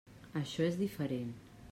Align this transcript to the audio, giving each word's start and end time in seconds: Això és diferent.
Això 0.39 0.65
és 0.69 0.79
diferent. 0.79 1.31